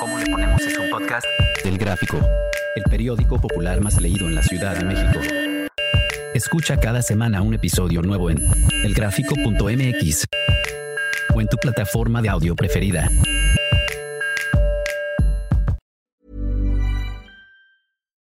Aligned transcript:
¿Cómo 0.00 0.18
le 0.18 0.26
ponemos 0.26 0.62
es 0.62 0.78
un 0.78 0.90
podcast? 0.90 1.26
Del 1.64 1.78
Gráfico, 1.78 2.18
el 2.76 2.84
periódico 2.84 3.40
popular 3.40 3.80
más 3.80 4.00
leído 4.00 4.26
en 4.26 4.34
la 4.34 4.42
Ciudad 4.42 4.76
de 4.76 4.84
México. 4.84 5.20
Escucha 6.34 6.78
cada 6.78 7.02
semana 7.02 7.42
un 7.42 7.54
episodio 7.54 8.02
nuevo 8.02 8.30
en 8.30 8.38
elgráfico.mx 8.84 10.24
o 11.34 11.40
en 11.40 11.48
tu 11.48 11.56
plataforma 11.56 12.22
de 12.22 12.28
audio 12.28 12.54
preferida. 12.54 13.08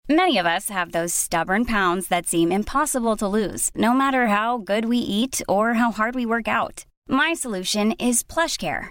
Many 0.09 0.37
of 0.37 0.47
us 0.47 0.69
have 0.69 0.93
those 0.93 1.15
stubborn 1.15 1.65
pounds 1.65 2.09
that 2.09 2.27
seem 2.27 2.53
impossible 2.53 3.17
to 3.17 3.27
lose, 3.27 3.71
no 3.75 3.95
matter 3.95 4.27
how 4.27 4.59
good 4.59 4.85
we 4.85 4.99
eat 4.99 5.41
or 5.49 5.75
how 5.75 5.91
hard 5.91 6.15
we 6.15 6.27
work 6.27 6.49
out. 6.49 6.85
My 7.09 7.35
solution 7.35 7.93
is 7.93 8.23
PlushCare. 8.23 8.91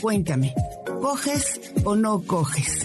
Cuéntame, 0.00 0.54
¿coges 1.00 1.60
o 1.84 1.94
no 1.96 2.22
coges? 2.22 2.84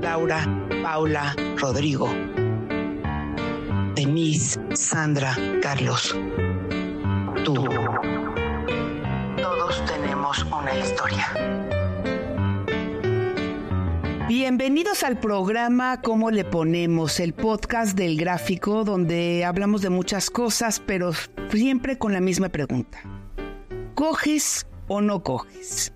Laura, 0.00 0.46
Paula, 0.82 1.34
Rodrigo, 1.58 2.08
Denise, 3.94 4.60
Sandra, 4.74 5.36
Carlos, 5.60 6.16
tú. 7.44 7.54
Todos 9.36 9.84
tenemos 9.86 10.44
una 10.44 10.76
historia. 10.78 11.26
Bienvenidos 14.28 15.02
al 15.02 15.18
programa 15.18 16.00
¿Cómo 16.00 16.30
le 16.30 16.44
ponemos? 16.44 17.20
El 17.20 17.34
podcast 17.34 17.96
del 17.96 18.16
gráfico 18.16 18.84
donde 18.84 19.44
hablamos 19.44 19.82
de 19.82 19.90
muchas 19.90 20.30
cosas, 20.30 20.80
pero 20.80 21.12
siempre 21.50 21.98
con 21.98 22.12
la 22.12 22.20
misma 22.20 22.48
pregunta. 22.48 23.21
¿Coges 24.02 24.66
o 24.88 25.00
no 25.00 25.22
coges? 25.22 25.92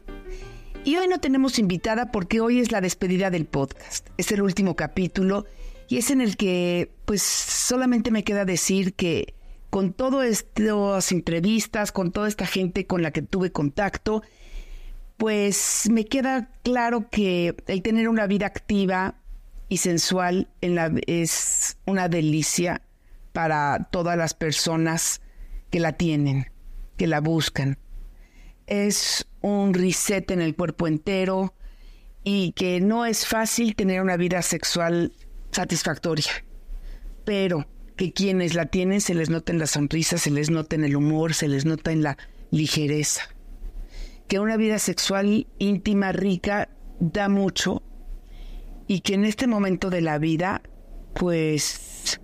Y 0.84 0.94
hoy 0.94 1.08
no 1.08 1.18
tenemos 1.18 1.58
invitada 1.58 2.12
porque 2.12 2.40
hoy 2.40 2.60
es 2.60 2.70
la 2.70 2.80
despedida 2.80 3.30
del 3.30 3.46
podcast. 3.46 4.10
Es 4.16 4.30
el 4.30 4.42
último 4.42 4.76
capítulo 4.76 5.44
y 5.88 5.98
es 5.98 6.12
en 6.12 6.20
el 6.20 6.36
que 6.36 6.92
pues 7.04 7.20
solamente 7.22 8.12
me 8.12 8.22
queda 8.22 8.44
decir 8.44 8.94
que 8.94 9.34
con 9.70 9.92
todas 9.92 10.28
estas 10.28 11.10
entrevistas, 11.10 11.90
con 11.90 12.12
toda 12.12 12.28
esta 12.28 12.46
gente 12.46 12.86
con 12.86 13.02
la 13.02 13.10
que 13.10 13.22
tuve 13.22 13.50
contacto, 13.50 14.22
pues 15.16 15.88
me 15.90 16.04
queda 16.04 16.52
claro 16.62 17.10
que 17.10 17.56
el 17.66 17.82
tener 17.82 18.08
una 18.08 18.28
vida 18.28 18.46
activa 18.46 19.16
y 19.68 19.78
sensual 19.78 20.48
es 20.60 21.76
una 21.86 22.08
delicia 22.08 22.82
para 23.32 23.88
todas 23.90 24.16
las 24.16 24.32
personas 24.32 25.22
que 25.70 25.80
la 25.80 25.94
tienen, 25.94 26.52
que 26.96 27.08
la 27.08 27.20
buscan. 27.20 27.78
Es 28.66 29.26
un 29.40 29.74
reset 29.74 30.30
en 30.30 30.40
el 30.40 30.56
cuerpo 30.56 30.86
entero 30.86 31.54
y 32.24 32.52
que 32.52 32.80
no 32.80 33.06
es 33.06 33.26
fácil 33.26 33.76
tener 33.76 34.02
una 34.02 34.16
vida 34.16 34.42
sexual 34.42 35.12
satisfactoria, 35.52 36.30
pero 37.24 37.66
que 37.96 38.12
quienes 38.12 38.54
la 38.54 38.66
tienen 38.66 39.00
se 39.00 39.14
les 39.14 39.30
nota 39.30 39.52
en 39.52 39.58
la 39.58 39.66
sonrisa, 39.66 40.18
se 40.18 40.30
les 40.30 40.50
nota 40.50 40.76
en 40.76 40.84
el 40.84 40.96
humor, 40.96 41.34
se 41.34 41.48
les 41.48 41.64
nota 41.64 41.92
en 41.92 42.02
la 42.02 42.18
ligereza. 42.50 43.22
Que 44.28 44.40
una 44.40 44.56
vida 44.56 44.78
sexual 44.78 45.46
íntima, 45.58 46.12
rica, 46.12 46.68
da 46.98 47.28
mucho 47.28 47.82
y 48.86 49.00
que 49.00 49.14
en 49.14 49.24
este 49.24 49.46
momento 49.46 49.90
de 49.90 50.00
la 50.00 50.18
vida, 50.18 50.62
pues, 51.14 52.20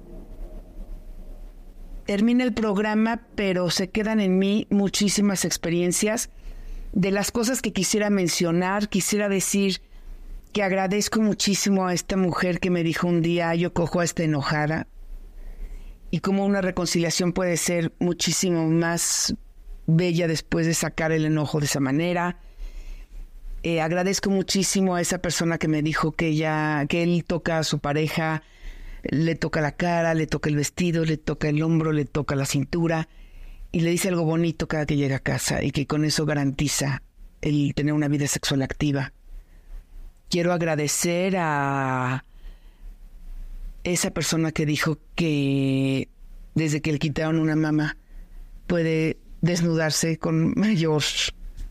termina 2.12 2.44
el 2.44 2.52
programa, 2.52 3.22
pero 3.36 3.70
se 3.70 3.88
quedan 3.88 4.20
en 4.20 4.38
mí 4.38 4.66
muchísimas 4.68 5.46
experiencias. 5.46 6.28
De 6.92 7.10
las 7.10 7.30
cosas 7.30 7.62
que 7.62 7.72
quisiera 7.72 8.10
mencionar, 8.10 8.90
quisiera 8.90 9.30
decir 9.30 9.80
que 10.52 10.62
agradezco 10.62 11.22
muchísimo 11.22 11.86
a 11.86 11.94
esta 11.94 12.18
mujer 12.18 12.60
que 12.60 12.68
me 12.68 12.82
dijo 12.82 13.06
un 13.06 13.22
día, 13.22 13.54
yo 13.54 13.72
cojo 13.72 14.00
a 14.00 14.04
esta 14.04 14.24
enojada, 14.24 14.88
y 16.10 16.18
como 16.18 16.44
una 16.44 16.60
reconciliación 16.60 17.32
puede 17.32 17.56
ser 17.56 17.94
muchísimo 17.98 18.68
más 18.68 19.34
bella 19.86 20.28
después 20.28 20.66
de 20.66 20.74
sacar 20.74 21.12
el 21.12 21.24
enojo 21.24 21.60
de 21.60 21.64
esa 21.64 21.80
manera. 21.80 22.40
Eh, 23.62 23.80
agradezco 23.80 24.28
muchísimo 24.28 24.96
a 24.96 25.00
esa 25.00 25.16
persona 25.22 25.56
que 25.56 25.68
me 25.68 25.80
dijo 25.80 26.12
que 26.12 26.26
ella, 26.26 26.84
que 26.90 27.04
él 27.04 27.24
toca 27.26 27.56
a 27.56 27.64
su 27.64 27.78
pareja, 27.78 28.42
le 29.02 29.34
toca 29.34 29.60
la 29.60 29.72
cara, 29.72 30.14
le 30.14 30.26
toca 30.26 30.48
el 30.48 30.56
vestido, 30.56 31.04
le 31.04 31.16
toca 31.16 31.48
el 31.48 31.62
hombro, 31.62 31.92
le 31.92 32.04
toca 32.04 32.36
la 32.36 32.46
cintura 32.46 33.08
y 33.72 33.80
le 33.80 33.90
dice 33.90 34.08
algo 34.08 34.24
bonito 34.24 34.68
cada 34.68 34.86
que 34.86 34.96
llega 34.96 35.16
a 35.16 35.20
casa 35.20 35.62
y 35.62 35.70
que 35.70 35.86
con 35.86 36.04
eso 36.04 36.26
garantiza 36.26 37.02
el 37.40 37.74
tener 37.74 37.94
una 37.94 38.08
vida 38.08 38.26
sexual 38.28 38.62
activa. 38.62 39.12
Quiero 40.28 40.52
agradecer 40.52 41.36
a 41.38 42.24
esa 43.84 44.10
persona 44.12 44.52
que 44.52 44.66
dijo 44.66 44.98
que 45.14 46.08
desde 46.54 46.80
que 46.80 46.92
le 46.92 46.98
quitaron 46.98 47.38
una 47.38 47.56
mama 47.56 47.96
puede 48.66 49.18
desnudarse 49.40 50.18
con 50.18 50.54
mayor 50.56 51.02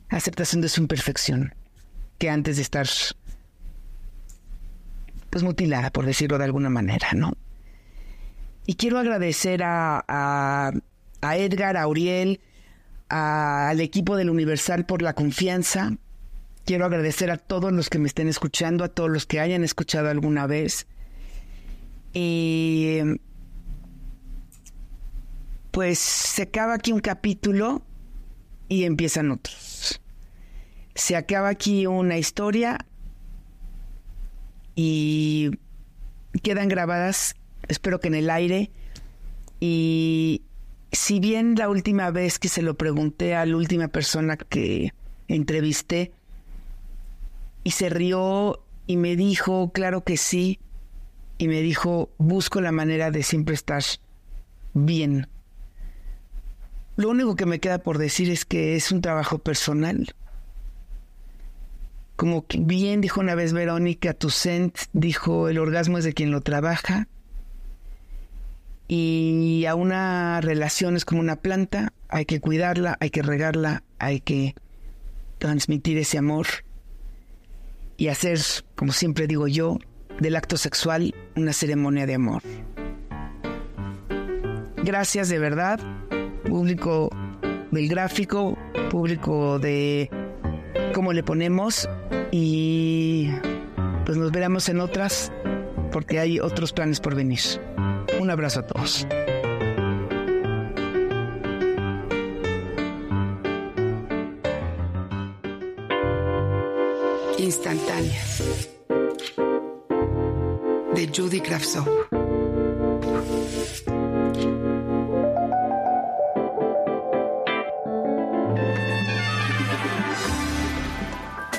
aceptación 0.09 0.61
de 0.61 0.69
su 0.69 0.81
imperfección 0.81 1.55
que 2.17 2.29
antes 2.29 2.57
de 2.57 2.61
estar 2.61 2.87
pues 5.31 5.43
mutilada, 5.43 5.89
por 5.91 6.05
decirlo 6.05 6.37
de 6.37 6.43
alguna 6.43 6.69
manera, 6.69 7.13
¿no? 7.15 7.33
Y 8.67 8.75
quiero 8.75 8.99
agradecer 8.99 9.63
a, 9.63 10.03
a, 10.07 11.37
Edgar, 11.37 11.77
a 11.77 11.87
Uriel, 11.87 12.41
al 13.09 13.79
equipo 13.79 14.17
del 14.17 14.29
Universal 14.29 14.85
por 14.85 15.01
la 15.01 15.13
confianza. 15.13 15.93
Quiero 16.65 16.85
agradecer 16.85 17.31
a 17.31 17.37
todos 17.37 17.71
los 17.71 17.89
que 17.89 17.97
me 17.97 18.07
estén 18.07 18.27
escuchando, 18.27 18.83
a 18.83 18.89
todos 18.89 19.09
los 19.09 19.25
que 19.25 19.39
hayan 19.39 19.63
escuchado 19.63 20.09
alguna 20.09 20.45
vez. 20.45 20.85
Y 22.13 22.99
pues 25.71 25.97
se 25.97 26.43
acaba 26.43 26.73
aquí 26.73 26.91
un 26.91 26.99
capítulo 26.99 27.81
y 28.67 28.83
empiezan 28.83 29.31
otros. 29.31 30.01
Se 30.93 31.15
acaba 31.15 31.47
aquí 31.47 31.87
una 31.87 32.17
historia 32.17 32.85
y 34.75 35.51
quedan 36.43 36.67
grabadas, 36.67 37.35
espero 37.67 37.99
que 37.99 38.07
en 38.07 38.15
el 38.15 38.29
aire. 38.29 38.71
Y 39.59 40.41
si 40.91 41.19
bien 41.19 41.55
la 41.55 41.69
última 41.69 42.11
vez 42.11 42.39
que 42.39 42.49
se 42.49 42.61
lo 42.61 42.75
pregunté 42.75 43.35
a 43.35 43.45
la 43.45 43.55
última 43.55 43.87
persona 43.87 44.37
que 44.37 44.93
entrevisté 45.27 46.11
y 47.63 47.71
se 47.71 47.89
rió 47.89 48.63
y 48.87 48.97
me 48.97 49.15
dijo, 49.15 49.71
claro 49.71 50.03
que 50.03 50.17
sí, 50.17 50.59
y 51.37 51.47
me 51.47 51.61
dijo, 51.61 52.09
busco 52.17 52.61
la 52.61 52.71
manera 52.71 53.11
de 53.11 53.23
siempre 53.23 53.55
estar 53.55 53.83
bien 54.73 55.27
lo 57.01 57.09
único 57.09 57.35
que 57.35 57.45
me 57.45 57.59
queda 57.59 57.79
por 57.79 57.97
decir 57.97 58.29
es 58.29 58.45
que 58.45 58.75
es 58.75 58.91
un 58.91 59.01
trabajo 59.01 59.39
personal. 59.39 60.13
Como 62.21 62.45
bien 62.55 63.01
dijo 63.01 63.19
una 63.19 63.33
vez 63.33 63.51
Verónica 63.51 64.13
Toussaint, 64.13 64.77
dijo, 64.93 65.49
el 65.49 65.57
orgasmo 65.57 65.97
es 65.97 66.03
de 66.03 66.13
quien 66.13 66.29
lo 66.29 66.41
trabaja. 66.41 67.07
Y 68.87 69.65
a 69.67 69.73
una 69.73 70.39
relación 70.39 70.95
es 70.95 71.03
como 71.03 71.19
una 71.19 71.37
planta, 71.37 71.93
hay 72.09 72.25
que 72.25 72.39
cuidarla, 72.39 72.95
hay 72.99 73.09
que 73.09 73.23
regarla, 73.23 73.81
hay 73.97 74.19
que 74.19 74.53
transmitir 75.39 75.97
ese 75.97 76.19
amor 76.19 76.45
y 77.97 78.09
hacer, 78.09 78.37
como 78.75 78.91
siempre 78.91 79.25
digo 79.25 79.47
yo, 79.47 79.79
del 80.19 80.35
acto 80.35 80.57
sexual 80.57 81.15
una 81.35 81.53
ceremonia 81.53 82.05
de 82.05 82.13
amor. 82.13 82.43
Gracias 84.83 85.27
de 85.27 85.39
verdad 85.39 85.79
público 86.45 87.09
del 87.71 87.89
gráfico, 87.89 88.59
público 88.91 89.57
de 89.57 90.07
cómo 90.93 91.13
le 91.13 91.23
ponemos 91.23 91.87
y 92.31 93.29
pues 94.05 94.17
nos 94.17 94.31
veremos 94.31 94.69
en 94.69 94.79
otras 94.79 95.31
porque 95.91 96.19
hay 96.19 96.39
otros 96.39 96.73
planes 96.73 96.99
por 96.99 97.15
venir. 97.15 97.39
Un 98.19 98.29
abrazo 98.29 98.61
a 98.61 98.67
todos. 98.67 99.07
Instantáneas 107.37 108.69
de 110.93 111.07
Judy 111.07 111.41
Kravtsov. 111.41 112.10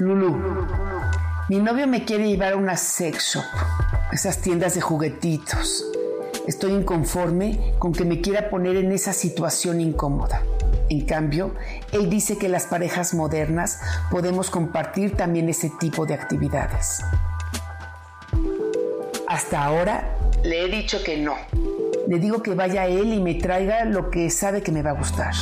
Lulu, 0.02 0.36
mi 1.48 1.60
novio 1.60 1.86
me 1.86 2.04
quiere 2.04 2.26
llevar 2.26 2.54
a 2.54 2.56
una 2.56 2.76
sex 2.76 3.34
shop, 3.34 3.44
esas 4.10 4.38
tiendas 4.38 4.74
de 4.74 4.80
juguetitos. 4.80 5.86
Estoy 6.48 6.72
inconforme 6.72 7.72
con 7.78 7.92
que 7.92 8.04
me 8.04 8.20
quiera 8.20 8.50
poner 8.50 8.74
en 8.78 8.90
esa 8.90 9.12
situación 9.12 9.80
incómoda. 9.80 10.42
En 10.88 11.06
cambio, 11.06 11.54
él 11.92 12.10
dice 12.10 12.36
que 12.36 12.48
las 12.48 12.66
parejas 12.66 13.14
modernas 13.14 13.80
podemos 14.10 14.50
compartir 14.50 15.16
también 15.16 15.48
ese 15.48 15.70
tipo 15.78 16.04
de 16.04 16.14
actividades. 16.14 17.04
Hasta 19.28 19.62
ahora 19.62 20.18
le 20.42 20.64
he 20.64 20.68
dicho 20.68 20.98
que 21.04 21.16
no. 21.16 21.36
Le 22.08 22.18
digo 22.18 22.42
que 22.42 22.56
vaya 22.56 22.86
él 22.88 23.12
y 23.12 23.20
me 23.20 23.34
traiga 23.34 23.84
lo 23.84 24.10
que 24.10 24.30
sabe 24.30 24.62
que 24.62 24.72
me 24.72 24.82
va 24.82 24.90
a 24.90 24.94
gustar. 24.94 25.32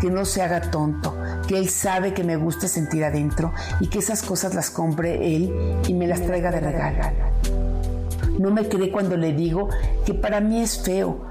Que 0.00 0.08
no 0.08 0.24
se 0.24 0.40
haga 0.40 0.62
tonto, 0.62 1.21
que 1.46 1.58
él 1.58 1.68
sabe 1.68 2.14
que 2.14 2.24
me 2.24 2.36
gusta 2.36 2.68
sentir 2.68 3.04
adentro 3.04 3.52
y 3.80 3.88
que 3.88 3.98
esas 3.98 4.22
cosas 4.22 4.54
las 4.54 4.70
compre 4.70 5.34
él 5.34 5.52
y 5.86 5.94
me 5.94 6.06
las 6.06 6.22
traiga 6.22 6.50
de 6.50 6.60
regalo. 6.60 7.02
No 8.38 8.50
me 8.50 8.68
cree 8.68 8.90
cuando 8.90 9.16
le 9.16 9.32
digo 9.32 9.68
que 10.06 10.14
para 10.14 10.40
mí 10.40 10.62
es 10.62 10.82
feo 10.82 11.26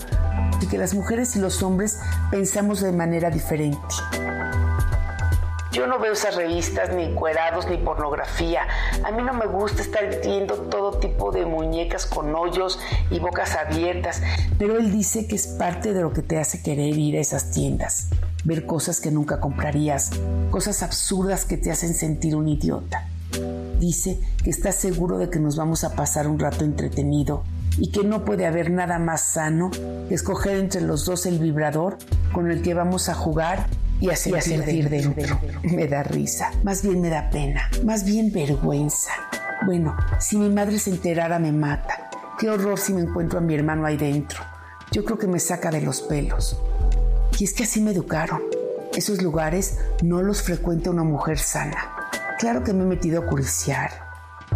y 0.62 0.68
que 0.68 0.78
las 0.78 0.94
mujeres 0.94 1.36
y 1.36 1.40
los 1.40 1.64
hombres 1.64 2.00
pensamos 2.30 2.82
de 2.82 2.92
manera 2.92 3.30
diferente. 3.30 3.80
Yo 5.72 5.88
no 5.88 6.00
veo 6.00 6.12
esas 6.12 6.36
revistas 6.36 6.94
ni 6.94 7.14
cuerados 7.14 7.66
ni 7.68 7.78
pornografía. 7.78 8.68
A 9.06 9.12
mí 9.12 9.24
no 9.24 9.34
me 9.34 9.46
gusta 9.46 9.82
estar 9.82 10.22
viendo 10.22 10.56
todo 10.56 11.00
tipo 11.00 11.32
de 11.32 11.46
muñecas 11.46 12.06
con 12.06 12.36
hoyos 12.36 12.78
y 13.10 13.20
bocas 13.20 13.56
abiertas. 13.56 14.22
Pero 14.60 14.78
él 14.78 14.92
dice 14.92 15.28
que 15.28 15.36
es 15.36 15.48
parte 15.48 15.94
de 15.94 16.02
lo 16.02 16.12
que 16.12 16.22
te 16.22 16.38
hace 16.38 16.62
querer 16.62 16.98
ir 16.98 17.16
a 17.16 17.22
esas 17.22 17.52
tiendas. 17.52 18.10
Ver 18.44 18.66
cosas 18.66 19.00
que 19.00 19.12
nunca 19.12 19.40
comprarías. 19.40 20.12
Cosas 20.50 20.84
absurdas 20.84 21.46
que 21.46 21.58
te 21.58 21.72
hacen 21.72 21.94
sentir 21.94 22.36
un 22.36 22.48
idiota. 22.48 23.08
Dice 23.80 24.20
que 24.44 24.50
está 24.50 24.72
seguro 24.72 25.18
de 25.18 25.30
que 25.30 25.40
nos 25.40 25.56
vamos 25.56 25.84
a 25.84 25.96
pasar 25.96 26.28
un 26.28 26.40
rato 26.40 26.66
entretenido 26.66 27.44
y 27.78 27.92
que 27.92 28.04
no 28.04 28.26
puede 28.26 28.46
haber 28.46 28.70
nada 28.70 29.00
más 29.00 29.22
sano 29.34 29.72
que 29.72 30.14
escoger 30.14 30.58
entre 30.58 30.82
los 30.82 31.06
dos 31.06 31.26
el 31.26 31.40
vibrador 31.40 31.98
con 32.34 32.52
el 32.52 32.62
que 32.62 32.74
vamos 32.74 33.10
a 33.10 33.14
jugar 33.14 33.68
y 34.00 34.10
a 34.10 34.16
sentir, 34.16 34.90
dentro. 34.90 35.40
Me 35.64 35.88
da 35.88 36.04
risa, 36.04 36.52
más 36.64 36.84
bien 36.84 37.02
me 37.02 37.10
da 37.10 37.30
pena, 37.30 37.70
más 37.86 38.04
bien 38.04 38.32
vergüenza. 38.32 39.12
Bueno, 39.66 39.96
si 40.20 40.38
mi 40.38 40.50
madre 40.50 40.80
se 40.80 40.90
enterara 40.90 41.38
me 41.40 41.52
mata. 41.52 42.10
Qué 42.40 42.50
horror 42.50 42.80
si 42.80 42.94
me 42.94 43.02
encuentro 43.02 43.38
a 43.38 43.42
mi 43.42 43.54
hermano 43.54 43.86
ahí 43.86 43.98
dentro. 43.98 44.42
Yo 44.92 45.06
creo 45.06 45.20
que 45.20 45.28
me 45.28 45.40
saca 45.40 45.70
de 45.70 45.82
los 45.82 46.02
pelos. 46.02 46.58
Y 47.40 47.44
es 47.44 47.54
que 47.54 47.64
así 47.64 47.82
me 47.82 47.92
educaron. 47.92 48.42
Esos 48.96 49.22
lugares 49.22 49.80
no 50.04 50.22
los 50.22 50.42
frecuenta 50.42 50.90
una 50.90 51.04
mujer 51.04 51.40
sana. 51.40 52.10
Claro 52.38 52.64
que 52.64 52.74
me 52.74 52.84
he 52.84 52.88
metido 52.88 53.22
a 53.22 53.26
curiciar. 53.26 53.92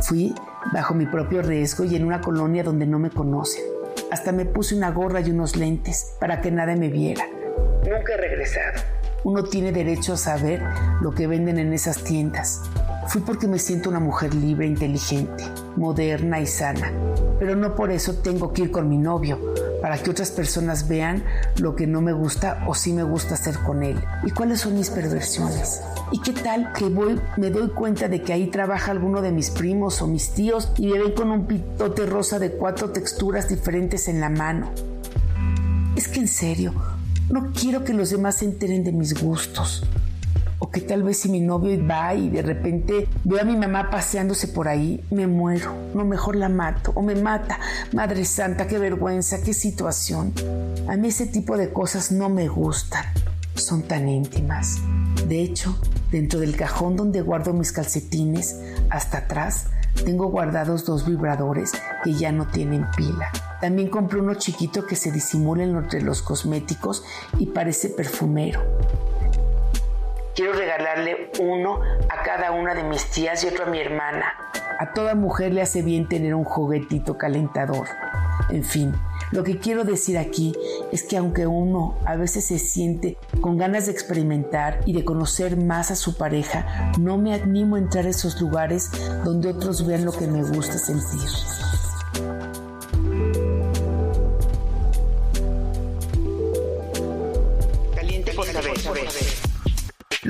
Fui 0.02 0.36
bajo 0.74 0.94
mi 0.94 1.06
propio 1.06 1.42
riesgo 1.42 1.84
y 1.84 1.96
en 1.96 2.06
una 2.06 2.22
colonia 2.22 2.64
donde 2.64 2.86
no 2.86 3.00
me 3.00 3.10
conocen. 3.10 3.64
Hasta 4.12 4.32
me 4.32 4.46
puse 4.46 4.76
una 4.76 4.92
gorra 4.92 5.22
y 5.22 5.32
unos 5.32 5.56
lentes 5.56 6.16
para 6.20 6.42
que 6.42 6.52
nadie 6.52 6.76
me 6.76 6.90
viera. 6.90 7.26
Nunca 7.80 8.14
he 8.14 8.18
regresado. 8.18 8.82
Uno 9.24 9.44
tiene 9.44 9.72
derecho 9.72 10.14
a 10.14 10.18
saber 10.18 10.62
lo 11.02 11.12
que 11.12 11.28
venden 11.28 11.58
en 11.58 11.74
esas 11.74 12.04
tiendas. 12.04 12.62
Fui 13.08 13.22
porque 13.22 13.48
me 13.48 13.58
siento 13.58 13.90
una 13.90 14.00
mujer 14.00 14.34
libre, 14.36 14.68
inteligente, 14.68 15.44
moderna 15.76 16.40
y 16.40 16.48
sana. 16.48 16.92
Pero 17.40 17.56
no 17.56 17.76
por 17.76 17.92
eso 17.92 18.16
tengo 18.16 18.54
que 18.54 18.64
ir 18.64 18.72
con 18.72 18.90
mi 18.90 18.98
novio, 18.98 19.40
para 19.86 20.00
que 20.00 20.10
otras 20.10 20.32
personas 20.32 20.88
vean 20.88 21.24
lo 21.60 21.76
que 21.76 21.86
no 21.86 22.02
me 22.02 22.12
gusta 22.12 22.64
o 22.66 22.74
sí 22.74 22.92
me 22.92 23.04
gusta 23.04 23.36
hacer 23.36 23.60
con 23.60 23.84
él. 23.84 23.96
¿Y 24.24 24.32
cuáles 24.32 24.62
son 24.62 24.76
mis 24.76 24.90
perversiones? 24.90 25.80
¿Y 26.12 26.20
qué 26.22 26.34
tal 26.34 26.74
que 26.74 26.86
voy, 26.86 27.22
me 27.38 27.52
doy 27.52 27.70
cuenta 27.70 28.08
de 28.08 28.24
que 28.24 28.34
ahí 28.34 28.48
trabaja 28.48 28.90
alguno 28.90 29.22
de 29.22 29.32
mis 29.32 29.52
primos 29.52 30.02
o 30.02 30.08
mis 30.08 30.32
tíos 30.32 30.72
y 30.80 30.88
me 30.88 30.98
ven 30.98 31.12
con 31.12 31.30
un 31.30 31.46
pitote 31.46 32.08
rosa 32.08 32.40
de 32.40 32.54
cuatro 32.54 32.90
texturas 32.90 33.48
diferentes 33.48 34.08
en 34.08 34.22
la 34.22 34.32
mano? 34.32 34.72
Es 35.96 36.08
que 36.08 36.20
en 36.20 36.30
serio, 36.30 36.74
no 37.30 37.52
quiero 37.54 37.84
que 37.84 37.94
los 37.94 38.10
demás 38.10 38.38
se 38.38 38.46
enteren 38.46 38.84
de 38.84 38.92
mis 38.92 39.14
gustos. 39.14 39.84
O 40.60 40.72
que 40.72 40.82
tal 40.82 41.04
vez 41.04 41.20
si 41.20 41.30
mi 41.30 41.42
novio 41.42 41.78
va 41.86 42.14
y 42.14 42.30
de 42.30 42.42
repente 42.42 43.08
veo 43.24 43.42
a 43.42 43.46
mi 43.46 43.58
mamá 43.58 43.90
paseándose 43.90 44.48
por 44.48 44.68
ahí, 44.68 45.04
me 45.12 45.28
muero. 45.28 45.76
No, 45.94 46.06
mejor 46.06 46.36
la 46.36 46.50
mato. 46.50 46.92
O 46.96 47.02
me 47.02 47.16
mata. 47.16 47.60
Madre 47.94 48.26
Santa, 48.26 48.68
qué 48.68 48.80
vergüenza, 48.80 49.42
qué 49.42 49.54
situación. 49.54 50.34
A 50.88 50.96
mí 50.96 51.10
ese 51.10 51.28
tipo 51.28 51.58
de 51.58 51.74
cosas 51.74 52.12
no 52.12 52.30
me 52.30 52.48
gustan. 52.48 53.06
Son 53.56 53.84
tan 53.84 54.08
íntimas. 54.08 54.80
De 55.28 55.42
hecho, 55.42 55.80
dentro 56.12 56.40
del 56.40 56.56
cajón 56.56 56.96
donde 56.96 57.22
guardo 57.22 57.54
mis 57.54 57.72
calcetines, 57.72 58.60
hasta 58.90 59.20
atrás, 59.20 59.68
tengo 60.04 60.28
guardados 60.28 60.86
dos 60.86 61.08
vibradores 61.08 61.72
que 62.04 62.14
ya 62.14 62.32
no 62.32 62.48
tienen 62.48 62.86
pila. 62.96 63.32
También 63.62 63.90
compré 63.90 64.20
uno 64.20 64.36
chiquito 64.36 64.86
que 64.86 64.96
se 64.96 65.12
disimula 65.12 65.64
entre 65.64 66.02
los 66.02 66.22
cosméticos 66.22 67.04
y 67.40 67.48
parece 67.48 67.90
perfumero. 67.90 68.62
Quiero 70.36 70.52
regalarle 70.52 71.32
uno 71.40 71.80
a 72.10 72.24
cada 72.24 72.52
una 72.52 72.76
de 72.76 72.84
mis 72.84 73.10
tías 73.10 73.42
y 73.46 73.48
otro 73.48 73.64
a 73.64 73.70
mi 73.70 73.80
hermana. 73.80 74.34
A 74.80 74.92
toda 74.92 75.16
mujer 75.16 75.54
le 75.54 75.62
hace 75.62 75.82
bien 75.82 76.10
tener 76.10 76.36
un 76.36 76.44
juguetito 76.44 77.18
calentador. 77.18 77.88
En 78.50 78.66
fin, 78.66 78.94
lo 79.32 79.46
que 79.46 79.60
quiero 79.60 79.86
decir 79.86 80.18
aquí 80.18 80.54
es 80.92 81.04
que 81.04 81.16
aunque 81.16 81.48
uno 81.48 81.98
a 82.06 82.18
veces 82.18 82.44
se 82.44 82.60
siente 82.60 83.18
con 83.40 83.58
ganas 83.58 83.86
de 83.86 83.94
experimentar 83.94 84.82
y 84.86 84.92
de 84.92 85.06
conocer 85.06 85.56
más 85.56 85.90
a 85.92 85.96
su 85.96 86.18
pareja, 86.18 86.92
no 87.00 87.18
me 87.18 87.34
animo 87.34 87.78
a 87.78 87.80
entrar 87.80 88.06
a 88.06 88.10
esos 88.10 88.42
lugares 88.42 88.92
donde 89.24 89.48
otros 89.48 89.88
vean 89.88 90.04
lo 90.04 90.12
que 90.12 90.28
me 90.28 90.44
gusta 90.44 90.78
sentir. 90.78 91.30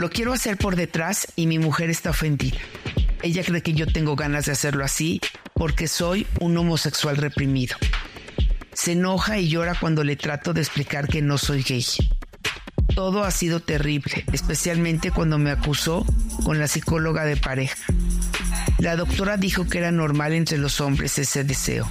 Lo 0.06 0.12
quiero 0.12 0.34
hacer 0.34 0.58
por 0.58 0.76
detrás 0.76 1.28
y 1.36 1.48
mi 1.48 1.58
mujer 1.58 1.90
está 1.90 2.12
ofendida. 2.12 2.60
Ella 3.24 3.44
cree 3.44 3.64
que 3.64 3.74
yo 3.74 3.88
tengo 3.88 4.16
ganas 4.16 4.46
de 4.46 4.52
hacerlo 4.52 4.86
así 4.86 5.20
porque 5.56 5.88
soy 5.88 6.28
un 6.40 6.56
homosexual 6.56 7.18
reprimido. 7.18 7.76
Se 8.72 8.92
enoja 8.92 9.40
y 9.40 9.50
llora 9.50 9.74
cuando 9.74 10.04
le 10.04 10.16
trato 10.16 10.54
de 10.54 10.62
explicar 10.62 11.08
que 11.08 11.24
no 11.24 11.40
soy 11.40 11.64
gay. 11.64 11.84
Todo 12.94 13.24
ha 13.24 13.32
sido 13.32 13.62
terrible, 13.62 14.26
especialmente 14.32 15.10
cuando 15.10 15.40
me 15.40 15.50
acusó 15.50 16.06
con 16.44 16.60
la 16.60 16.68
psicóloga 16.68 17.26
de 17.26 17.38
pareja. 17.38 17.84
La 18.78 18.96
doctora 18.98 19.38
dijo 19.38 19.68
que 19.68 19.80
era 19.80 19.90
normal 19.90 20.34
entre 20.34 20.60
los 20.60 20.82
hombres 20.82 21.18
ese 21.18 21.44
deseo, 21.44 21.90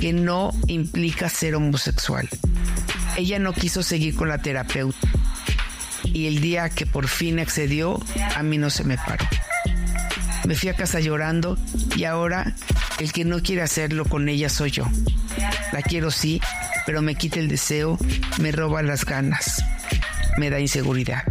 que 0.00 0.12
no 0.12 0.50
implica 0.66 1.28
ser 1.28 1.54
homosexual. 1.54 2.28
Ella 3.16 3.38
no 3.38 3.52
quiso 3.52 3.84
seguir 3.84 4.16
con 4.16 4.28
la 4.28 4.38
terapeuta 4.38 5.08
y 6.12 6.26
el 6.26 6.40
día 6.40 6.68
que 6.70 6.86
por 6.86 7.08
fin 7.08 7.38
accedió, 7.38 8.00
a 8.34 8.42
mí 8.42 8.58
no 8.58 8.70
se 8.70 8.84
me 8.84 8.96
paró. 8.96 9.24
Me 10.46 10.54
fui 10.54 10.68
a 10.68 10.74
casa 10.74 11.00
llorando 11.00 11.58
y 11.96 12.04
ahora 12.04 12.54
el 13.00 13.12
que 13.12 13.24
no 13.24 13.42
quiere 13.42 13.62
hacerlo 13.62 14.04
con 14.04 14.28
ella 14.28 14.48
soy 14.48 14.70
yo. 14.70 14.84
La 15.72 15.82
quiero 15.82 16.10
sí, 16.10 16.40
pero 16.86 17.02
me 17.02 17.14
quita 17.14 17.38
el 17.38 17.48
deseo, 17.48 17.98
me 18.40 18.52
roba 18.52 18.82
las 18.82 19.04
ganas, 19.04 19.62
me 20.38 20.50
da 20.50 20.60
inseguridad. 20.60 21.22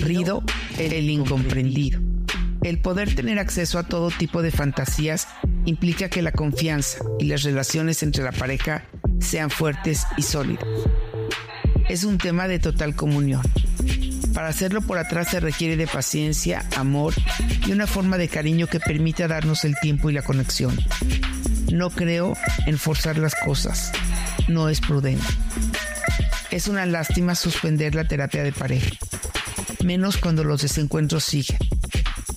Rido 0.00 0.42
el 0.78 1.10
incomprendido. 1.10 2.00
El 2.62 2.78
poder 2.78 3.14
tener 3.14 3.40
acceso 3.40 3.78
a 3.78 3.82
todo 3.82 4.10
tipo 4.10 4.40
de 4.40 4.52
fantasías 4.52 5.26
implica 5.64 6.08
que 6.08 6.22
la 6.22 6.30
confianza 6.30 6.98
y 7.18 7.24
las 7.24 7.42
relaciones 7.42 8.02
entre 8.02 8.22
la 8.22 8.32
pareja 8.32 8.84
sean 9.20 9.50
fuertes 9.50 10.06
y 10.16 10.22
sólidas. 10.22 10.64
Es 11.88 12.04
un 12.04 12.18
tema 12.18 12.48
de 12.48 12.58
total 12.58 12.94
comunión. 12.94 13.42
Para 14.34 14.48
hacerlo 14.48 14.80
por 14.80 14.98
atrás 14.98 15.28
se 15.30 15.40
requiere 15.40 15.76
de 15.76 15.86
paciencia, 15.86 16.64
amor 16.76 17.14
y 17.66 17.72
una 17.72 17.86
forma 17.86 18.16
de 18.16 18.28
cariño 18.28 18.66
que 18.66 18.80
permita 18.80 19.28
darnos 19.28 19.64
el 19.64 19.76
tiempo 19.80 20.08
y 20.08 20.14
la 20.14 20.22
conexión. 20.22 20.76
No 21.70 21.90
creo 21.90 22.34
en 22.66 22.78
forzar 22.78 23.18
las 23.18 23.34
cosas. 23.34 23.92
No 24.48 24.68
es 24.68 24.80
prudente. 24.80 25.26
Es 26.50 26.68
una 26.68 26.86
lástima 26.86 27.34
suspender 27.34 27.94
la 27.94 28.04
terapia 28.04 28.42
de 28.42 28.52
pareja, 28.52 28.90
menos 29.84 30.16
cuando 30.16 30.44
los 30.44 30.62
desencuentros 30.62 31.24
siguen. 31.24 31.58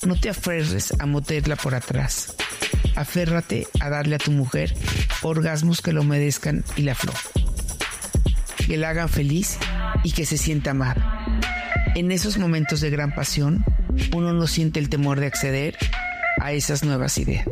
No 0.06 0.20
te 0.20 0.30
aferres 0.30 0.94
a 1.00 1.06
moterla 1.06 1.56
por 1.56 1.76
atrás. 1.76 2.36
Aférrate 2.96 3.68
a 3.82 3.90
darle 3.90 4.16
a 4.16 4.20
tu 4.20 4.32
mujer 4.32 4.74
orgasmos 5.22 5.82
que 5.82 5.92
lo 5.92 6.04
merezcan 6.04 6.64
y 6.76 6.84
la 6.84 6.96
flor. 6.96 7.16
Que 8.68 8.78
la 8.78 8.90
hagan 8.90 9.10
feliz 9.10 9.58
y 10.04 10.12
que 10.12 10.26
se 10.26 10.38
sienta 10.38 10.72
amada. 10.72 11.42
En 11.96 12.12
esos 12.12 12.38
momentos 12.38 12.82
de 12.82 12.90
gran 12.90 13.14
pasión, 13.14 13.64
uno 14.14 14.34
no 14.34 14.48
siente 14.48 14.80
el 14.80 14.90
temor 14.90 15.20
de 15.20 15.28
acceder 15.28 15.78
a 16.42 16.52
esas 16.52 16.84
nuevas 16.84 17.18
ideas. 17.18 17.46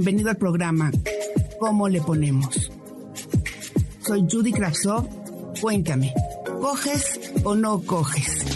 Bienvenido 0.00 0.30
al 0.30 0.38
programa 0.38 0.90
¿Cómo 1.58 1.86
le 1.86 2.00
ponemos? 2.00 2.70
Soy 4.00 4.26
Judy 4.26 4.50
Kravsov. 4.50 5.06
Cuéntame, 5.60 6.14
¿coges 6.62 7.20
o 7.44 7.54
no 7.54 7.82
coges? 7.82 8.46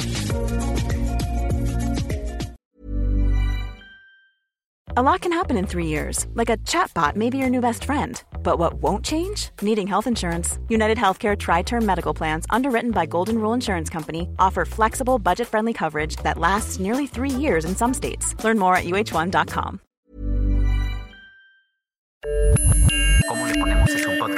A 4.97 5.03
lot 5.03 5.21
can 5.21 5.33
happen 5.33 5.59
in 5.59 5.67
three 5.67 5.89
years, 5.89 6.27
like 6.33 6.49
a 6.49 6.57
chatbot 6.65 7.15
may 7.15 7.29
be 7.29 7.37
your 7.37 7.51
new 7.51 7.61
best 7.61 7.85
friend. 7.85 8.23
But 8.43 8.59
what 8.59 8.81
won't 8.81 9.05
change? 9.05 9.51
Needing 9.61 9.87
health 9.87 10.07
insurance. 10.07 10.59
United 10.71 10.97
Healthcare 10.97 11.37
Tri 11.37 11.61
Term 11.61 11.85
Medical 11.85 12.15
Plans, 12.15 12.47
underwritten 12.49 12.91
by 12.91 13.05
Golden 13.05 13.37
Rule 13.37 13.53
Insurance 13.53 13.91
Company, 13.91 14.31
offer 14.39 14.65
flexible, 14.65 15.19
budget 15.19 15.47
friendly 15.47 15.75
coverage 15.75 16.17
that 16.23 16.39
lasts 16.39 16.81
nearly 16.81 17.07
three 17.07 17.29
years 17.29 17.67
in 17.67 17.77
some 17.77 17.93
states. 17.93 18.35
Learn 18.43 18.59
more 18.59 18.75
at 18.75 18.85
uh1.com. 18.85 19.81